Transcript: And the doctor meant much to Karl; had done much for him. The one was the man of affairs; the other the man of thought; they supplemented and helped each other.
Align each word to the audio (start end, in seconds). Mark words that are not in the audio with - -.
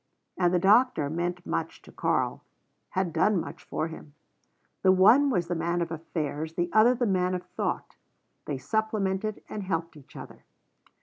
And 0.35 0.51
the 0.51 0.57
doctor 0.57 1.11
meant 1.11 1.45
much 1.45 1.83
to 1.83 1.91
Karl; 1.91 2.41
had 2.89 3.13
done 3.13 3.39
much 3.39 3.61
for 3.63 3.87
him. 3.87 4.15
The 4.81 4.91
one 4.91 5.29
was 5.29 5.45
the 5.47 5.53
man 5.53 5.79
of 5.79 5.91
affairs; 5.91 6.53
the 6.55 6.71
other 6.73 6.95
the 6.95 7.05
man 7.05 7.35
of 7.35 7.43
thought; 7.45 7.95
they 8.45 8.57
supplemented 8.57 9.43
and 9.47 9.61
helped 9.61 9.95
each 9.95 10.15
other. 10.15 10.43